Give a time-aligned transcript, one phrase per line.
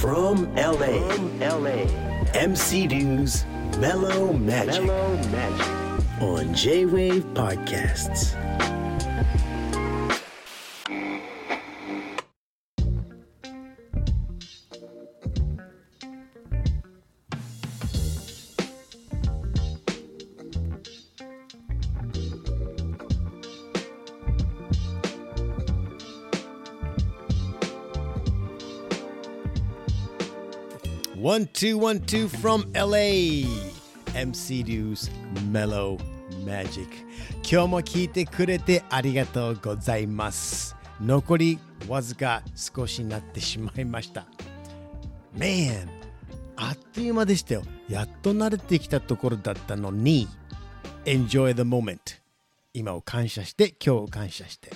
[0.00, 1.84] From LA, From LA,
[2.32, 3.44] MC Dew's
[3.78, 6.22] Mellow Magic Mellow Magic.
[6.22, 8.34] on J Wave Podcasts.
[31.26, 33.48] One two one two from LA
[34.14, 35.10] MC Dew's
[35.50, 35.98] Mellow
[36.44, 36.86] Magic.
[37.42, 40.76] 今日も聞いてくれてありがとうございます。
[41.00, 41.58] 残り
[41.88, 44.24] わずか少しになってしまいました。
[45.36, 45.88] Man
[46.54, 47.64] あっという間でしたよ。
[47.88, 50.28] やっと慣れてきたところだったのに。
[51.06, 52.20] Enjoy the moment
[52.72, 54.70] 今を感謝して今日を感謝して。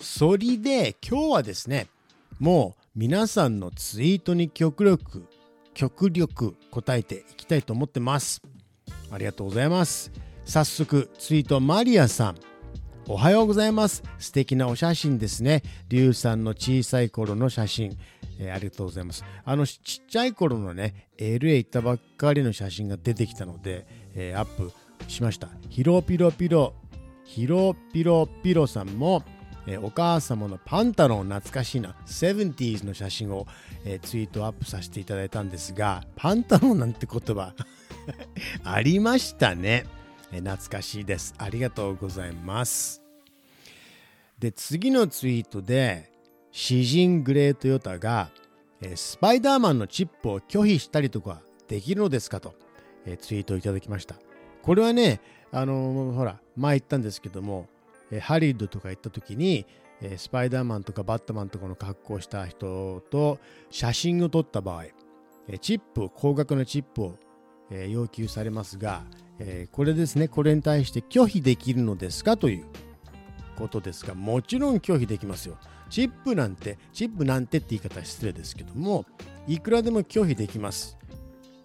[0.00, 1.88] それで今日はですね
[2.38, 5.26] もう皆さんのツイートに極力
[5.74, 8.40] 極力答えていきたいと思ってます。
[9.10, 10.10] ありがとうございます。
[10.44, 12.36] 早速ツイートマリアさん。
[13.06, 14.02] おはようございます。
[14.18, 15.62] 素敵なお写真ですね。
[15.88, 17.98] リュウさんの小さい頃の写真、
[18.38, 19.24] えーありがとうございます。
[19.44, 24.72] あのちっちゃい頃のね LA 行ったばっかりの写真が出てきたので、えーアップ
[25.08, 25.48] しました。
[25.68, 26.72] ヒロピロピロ。
[27.24, 29.22] ヒロピロピロさんも、
[29.66, 33.46] えーお母様のパンタロン懐かしいな 70s の写真を、
[33.84, 37.54] えーツイートアップさせていただいたんですがパンタロンなんて言葉
[38.64, 39.86] ありましたね、
[40.32, 41.34] えー懐かしいです。
[41.38, 43.02] ありがとうございます。
[44.38, 46.10] で次のツイートで
[46.50, 48.30] 詩人グレートヨタが、
[48.80, 52.54] えスパイダーマンのチップを拒否したりとかできるのですかと、
[53.06, 54.16] えツイートをいただきました。
[54.62, 55.20] これはね
[55.50, 57.68] あのほら前言ったんですけども、
[58.10, 59.66] えハリウッドとか行った時に、
[60.00, 63.38] えスパイダーマンとかバットマンとかの格好をした人と
[63.70, 64.84] 写真を撮った場合、
[65.48, 67.18] えチップを高額なチップを、
[67.70, 69.04] え要求されますが、
[69.38, 72.66] えこれですねこれに対して拒否できるのですかという
[73.56, 75.56] ことですがもちろん拒否できますよ。
[75.90, 79.04] チップなんてチップなんてって言い方は失礼ですけども
[79.46, 80.98] いくらでも拒否できます。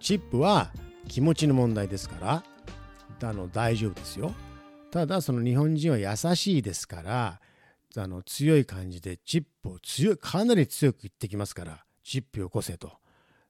[0.00, 0.70] チップは
[1.08, 4.32] 気持ちの問題ですからあの大丈夫ですよ。
[4.96, 7.40] ただその日本人は優しいですから
[7.98, 12.92] あの強い感じでチップを強いかなり強く言ってきますからチップよこせと。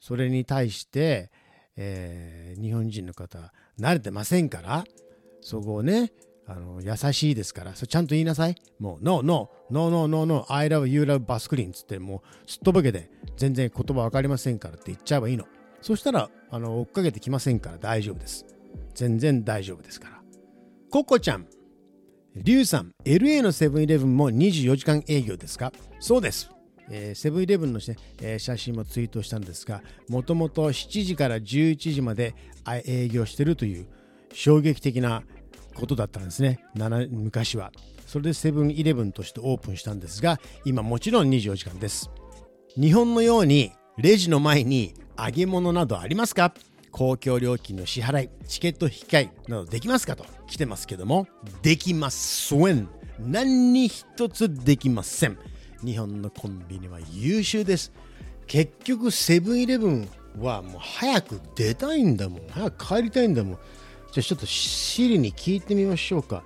[0.00, 1.30] それに対して、
[1.76, 4.84] えー日本人の方慣れてませんから
[5.40, 6.12] そこをね
[6.46, 8.54] あの優しいですからそちゃんと言いなさい。
[8.78, 15.46] もう No No No No No No I love you love バスクリーンつってもうすっとぼけで全然言葉分かりませんからって言っちゃえばいいの。
[15.80, 18.44] そしたらあの追っかけてきませんから大丈夫です。
[18.92, 20.19] 全然大丈夫ですから。
[20.90, 21.46] ココちゃん
[22.34, 25.72] リュウさん LA のセブンイレブンも24時間営業ですか？
[26.00, 26.50] そうです。
[26.90, 32.34] えセブンイレブンの、ねえー写真もツイートしたんですがもともと7時から11時まで
[32.84, 33.86] 営業してるという
[34.32, 35.22] 衝撃的な
[35.74, 36.58] ことだったんですね。
[37.10, 37.70] 昔は。
[38.06, 42.10] それでセブンイレブンとしてオープンしたんですが今もちろん24時間です。
[42.74, 46.52] 日本のようにレジの前に揚げ物などありますか？
[46.90, 51.26] 公共料金の支払いチケット引き換えなどできますかと来てますけども
[51.62, 52.88] できません。
[53.18, 55.38] 何に一つできません。
[55.84, 57.92] 日本のコンビニは優秀です。
[58.46, 60.08] 結局セブンイレブン
[60.38, 62.48] はもう早く出たいんだもん。
[62.48, 63.58] 早く帰りたいんだもん。
[64.12, 66.42] じゃあちょっとシリに聞いてみましょうか。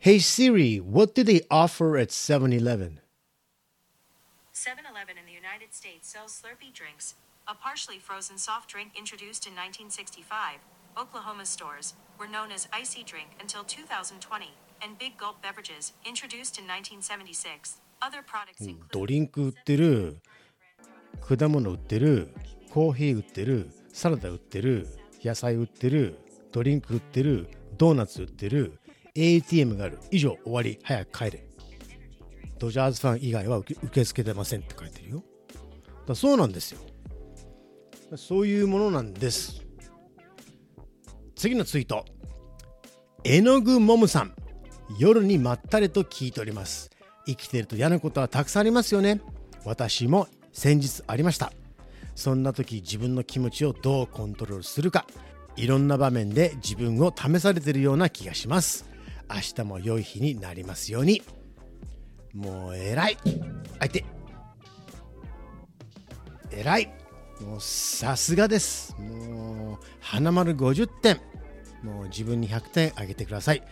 [0.00, 3.00] Hey Siri, what do they offer at 7-Eleven?
[4.52, 7.16] 7 Eleven in the United States sells Slurpee drinks,
[7.50, 10.60] a partially frozen soft drink introduced in 1965.
[10.96, 16.66] Oklahoma stores were known as Icy Drink until 2020, and Big Gulp Beverages, introduced in
[16.68, 17.82] 1976.
[18.00, 20.20] Other products うん include ドリンク売ってる
[21.20, 22.32] 果物売ってる
[22.70, 24.86] コーヒー売ってるサラダ売ってる
[25.24, 26.18] 野菜売ってる
[26.52, 28.78] ドリンク売ってるドーナツ売ってる
[29.16, 31.44] ATM がある以上終わり早く帰れ
[32.58, 35.24] ドジャーズファン以外は受け付けてませんって書いてるよ
[36.06, 36.80] だそうなんですよ
[38.16, 39.62] そういうものなんです。
[41.36, 42.04] 次のツイート。
[43.24, 44.34] 絵の具もむさん。
[44.98, 46.90] 夜にまったりと聞いております。
[47.26, 49.20] 生きてると嫌なことはたくさんありますよね。
[49.64, 51.52] 私も先日ありました。
[52.16, 55.06] そんな時自分の気持ちをどうコントロールするか。
[55.56, 58.88] いろんな場面で自分を試されてるような気がします。
[59.28, 61.22] 明日も良い日になりますように。
[62.34, 63.16] もう偉い。
[63.78, 64.04] 相手。
[66.50, 66.92] 偉い。
[67.40, 68.94] もうさすがです。
[68.98, 71.20] もう花丸50点。
[71.82, 73.62] もう自分に100点あげてください。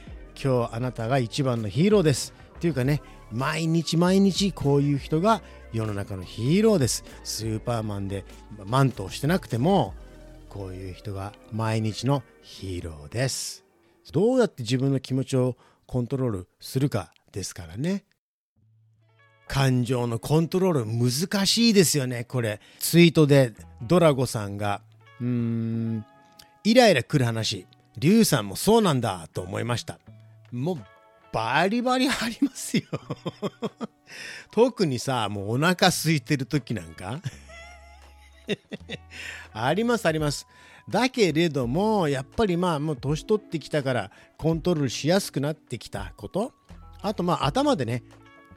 [0.43, 2.33] 今日あなたが一番のヒーローです。
[2.57, 5.43] っていうかね毎日毎日こういう人が
[5.73, 7.05] 世の中のヒーローです。
[7.25, 8.25] スーパーマンで
[8.65, 9.95] マントをしてなくても
[10.49, 13.65] こういう人が毎日のヒーローです。
[14.13, 15.57] どうやって自分の気持ちを
[15.87, 18.05] コントロールするかですからね。
[19.49, 22.61] 感情のコントロール難しいですよねこれ。
[22.79, 23.53] ツイートで
[23.83, 24.83] ドラゴさんが
[25.21, 26.05] うーん
[26.65, 27.67] イライラくる話。
[27.97, 29.99] リュウさんもそうなんだと思いました。
[30.53, 30.79] もう
[31.33, 32.85] バリバリありますよ。
[34.53, 37.21] 特にさもうお腹空いてる時なんか。
[39.53, 40.47] ありますあります。
[40.89, 46.53] だけれどもやっぱりまあもう年取ってきたからコントロールしやすくなってきたこと。
[47.01, 48.03] あとまあ頭でね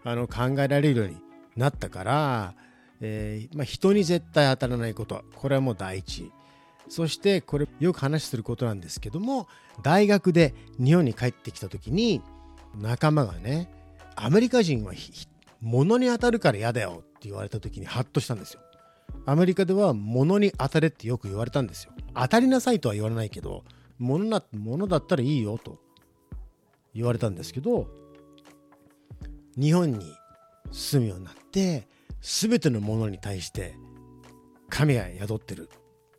[0.03, 1.17] あの考えられるように
[1.55, 2.53] なったから、
[3.01, 6.31] えーまあ、人に絶対当たらないことこれはもう第一。
[6.89, 9.47] そしてこれよく話することなんですけども
[9.81, 12.21] 大学で日本に帰ってきた時に
[12.75, 13.69] 仲間がね
[14.15, 14.91] アメリカ人は
[15.61, 18.61] 物に当たるから嫌だよって言われた時にハッとしたんですよ。
[19.25, 21.93] アメリカでは物に当たれってよく言われたんですよ。
[22.13, 23.63] 当たりなさいとは言われないけど
[23.97, 25.79] 物な物だったらいいよと
[26.93, 27.87] 言われたんですけど
[29.57, 30.15] 日本に
[30.71, 31.87] 住むようになって
[32.21, 33.75] 全てのものに対して
[34.69, 35.69] 神が宿ってる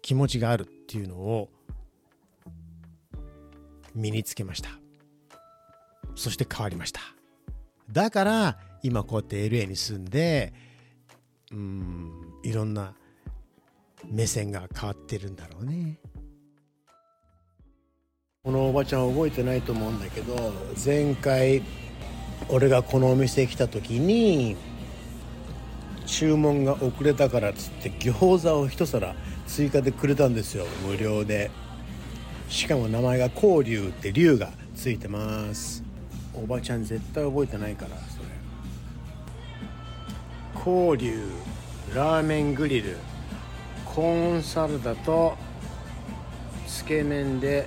[0.03, 1.49] 気持ちがあるっていうのを
[3.95, 4.71] 身につけました。
[6.15, 7.01] そして変わりました。
[7.91, 10.53] だから今こうやって LA に住んで
[11.51, 12.11] うん
[12.43, 12.95] いろんな
[14.07, 15.99] 目線が変わってるんだろうね。
[18.45, 20.53] このおばちゃん覚えてないと思うんだけど
[20.85, 21.63] 前回
[22.49, 24.57] 俺がこのお店来た時に
[26.07, 29.15] 注文が遅れたからっつって餃子を一皿
[29.47, 30.67] 追加でくれたんですよ。
[30.87, 31.51] 無料で。
[32.49, 35.83] しかも名前が光龍って龍がついてます。
[36.35, 38.29] おばちゃん絶対覚えてないからそれ。
[40.55, 41.29] 光龍
[41.95, 42.97] ラーメングリル
[43.85, 45.37] コーンサラダと
[46.67, 47.67] つけ麺で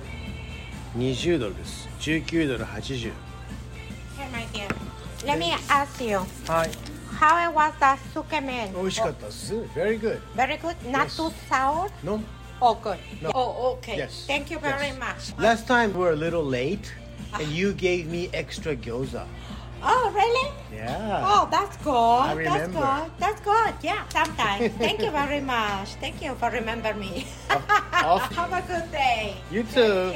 [0.96, 1.88] 20ドルです。
[2.00, 3.12] 19ドル80
[5.25, 6.71] Let me ask you, はい
[7.19, 8.71] how was the sukemen?
[8.73, 10.75] 美味しかったです Very good Very good.
[10.89, 11.17] Not Yes.
[11.17, 11.89] too sour.
[12.03, 12.21] No
[12.63, 12.97] Oh, good.
[13.21, 13.31] No.
[13.33, 13.97] Oh, okay.
[13.97, 14.25] Yes.
[14.27, 14.99] Thank you very Yes.
[14.99, 15.39] much.
[15.39, 16.93] Last time we were a little late
[17.33, 19.25] and you gave me extra gyoza.
[19.83, 20.51] Oh, really?
[20.71, 21.23] Yeah.
[21.25, 21.89] Oh, that's good.
[21.91, 22.79] I That's remember.
[22.79, 23.11] good.
[23.17, 23.73] That's good.
[23.81, 24.69] Yeah, sometime.
[24.77, 25.95] Thank you very much.
[25.99, 27.25] Thank you for remember me.
[28.05, 29.33] off- Have a good day.
[29.49, 30.13] You too.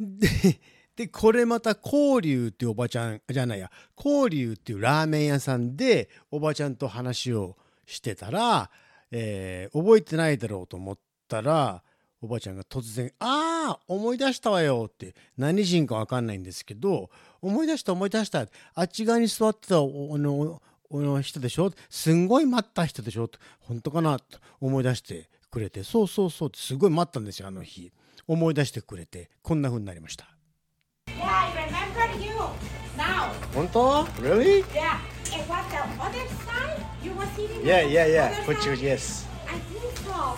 [0.00, 0.54] Thank you.
[0.99, 3.71] で、これまた光龍っていうおばちゃんじゃないや。
[3.97, 7.55] 光龍っていうラーメン屋さんでおばちゃんと話を
[7.85, 8.69] してたら、
[9.09, 10.97] えー覚えてないだろうと思っ
[11.29, 11.83] たら
[12.21, 17.09] おばちゃんが突然「ああ思い出したわよ」って何人か分かんないんですけど
[17.41, 21.71] 「思い出した思い出したあっち側に座ってたおあのおの人でしょ？
[21.89, 23.29] すんごい待った人でしょ？
[23.61, 24.19] 本当かな？
[24.19, 27.93] と思い出してくれてそうそうそうってすごい待ったんですよあの日。
[28.27, 30.27] 思い出してくれてこんな風になりました。
[32.99, 33.31] Now.
[33.55, 34.63] 本当 Really?
[34.75, 34.99] Yeah.
[35.31, 36.83] It was the other side.
[37.01, 38.27] You were sitting Yeah, on yeah, yeah.
[38.27, 38.77] other こっちこっ side?
[38.77, 39.25] ち Yes.
[39.47, 40.35] I think so.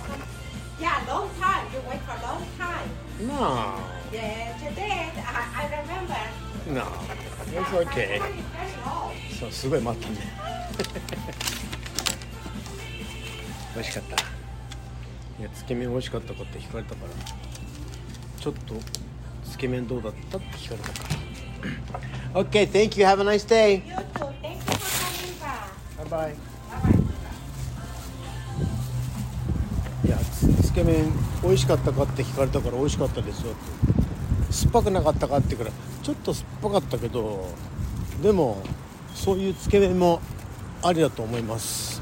[0.80, 1.66] Yeah, long time.
[1.74, 2.86] You wait for long time.
[3.26, 3.80] No.
[4.14, 6.22] Yeah, today I, I remember.
[6.68, 6.86] No.
[7.48, 8.20] It's Yeah, okay.
[8.20, 9.12] my time is very long.
[9.40, 10.16] そう、すごい待ったね。
[13.74, 14.16] 美味しかった。
[14.16, 17.12] いや、つけ麺美味しかったかって聞かれたから、
[18.40, 18.76] ちょっと
[19.50, 21.31] つけ麺どうだったって聞かれたから。
[22.34, 23.06] Okay, thank you.
[23.06, 23.84] Have a nice day.
[23.86, 24.34] You too.
[24.42, 26.10] Thank you for coming back.
[26.10, 26.52] Bye bye.
[30.08, 31.12] やつつけ麺
[31.44, 37.48] 美味しかったかって聞かれたから美味しかったですよって酸っぱくなかったかってからちょっと酸っぱかったけど
[38.22, 38.62] でも
[39.14, 40.22] そういうつけ麺も
[40.82, 42.02] ありだと思います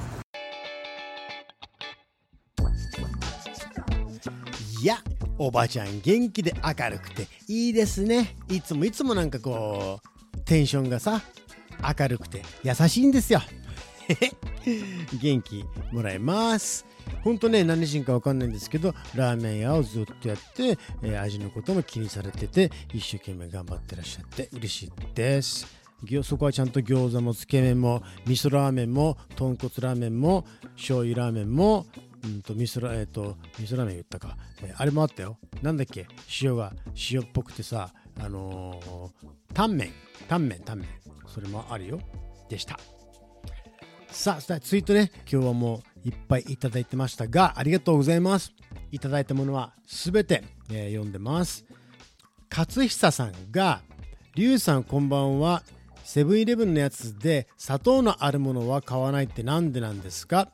[4.82, 4.98] いや
[5.40, 8.36] おばちゃん元気で明るくていいですね。
[8.50, 10.02] いつもいつもなんかこ
[10.36, 11.22] うテンションがさ
[11.98, 13.42] 明るくて優しいんですよ。
[15.22, 16.86] 元気もらえます。
[17.24, 25.80] ほんとね何人かわかんないんですけどラーメン屋をずっとやって、えー味のことも気にされてて一生懸命頑張ってらっしゃって嬉しいです。
[26.24, 31.88] そこはちゃんと餃子もつけ麺も味噌ラーメンも豚骨ラーメンも醤油ラーメンも
[32.24, 35.38] うんと味噌ラ,、えー、と味噌ラーメン言ったか、えーあれもあったよ。
[35.62, 36.08] なんだっけ？
[36.42, 36.74] 塩が
[37.12, 39.92] 塩っぽくてさあのー、タンメン。
[40.28, 40.90] タンメンタンメン。
[41.28, 42.00] それもあるよ。
[42.50, 42.80] でした。
[44.12, 48.52] さあ、さあツイートね、今日はもういっぱいいただいてましたが、ありがとうございます。
[48.92, 51.66] いただいたものはすべて、えー読んでます。
[52.50, 53.82] 勝久さんが、
[54.36, 55.64] りゅうさんこんばんは、
[56.04, 60.50] セブンイレブンのやつで砂糖のあるものは買わないってなんでなんですか？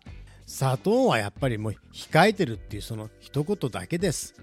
[0.46, 4.36] 砂糖はやっぱりもう控えてるっていうその一言だけです。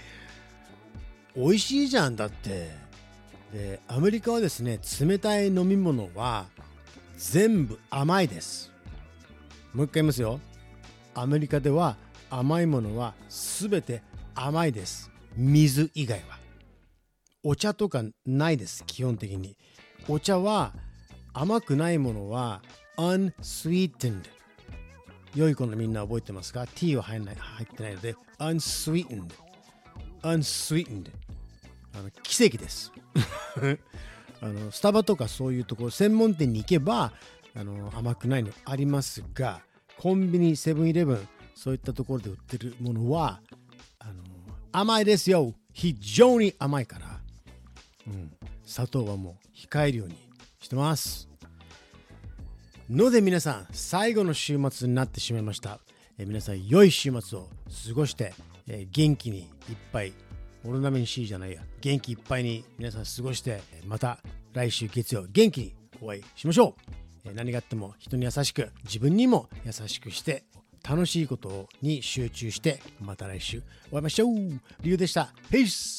[1.34, 2.86] 美味しいじゃんだって。
[3.52, 6.46] でアメリカはですね冷たい飲み物は
[7.16, 8.70] 全部甘いです。
[9.72, 10.40] もう一回言いますよ。
[11.14, 11.96] アメリカでは
[12.28, 14.02] 甘いものは全て
[14.34, 15.10] 甘いです。
[15.36, 16.38] 水以外は。
[17.42, 19.56] お茶とかないです基本的に。
[20.08, 20.74] お茶は
[21.32, 22.62] 甘くないものは
[22.98, 24.35] unsweetened
[25.36, 29.30] 良い子のみんな覚えてますか ?t は入ない入ってないので unsweetened
[30.22, 31.10] unsweetened
[31.94, 32.90] あの奇跡です。
[34.40, 37.12] あのスタバとかそういうところ専門店に行けば
[37.54, 39.62] あの甘くないのありますが
[39.98, 43.40] コンビニセブンイレブンそういったところで売ってるものは
[43.98, 44.12] あの
[44.72, 45.54] 甘いですよ。
[45.72, 47.20] 非常に甘いから、
[48.06, 48.32] うん、
[48.64, 50.16] 砂糖はもう控えるように
[50.60, 51.28] してます。
[52.88, 55.80] ので皆さん最後の週末になってしまいました、
[56.18, 57.48] えー皆さん良い週末を
[57.88, 58.32] 過ごして、
[58.68, 59.46] えー元気にいっ
[59.92, 60.12] ぱい
[60.64, 64.18] オロナメン C じゃないや元気いっぱいに皆さん過ごしてまた
[64.52, 66.92] 来週月曜元気にお会いしましょう、
[67.24, 70.44] えー何があっても人に優しく自分にも優しくして
[70.88, 74.34] 楽しいことに集中してまた来週お会いしましょう。
[74.82, 75.32] リュウでした。
[75.50, 75.95] Peace!